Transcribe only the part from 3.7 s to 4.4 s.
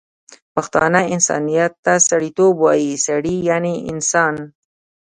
انسان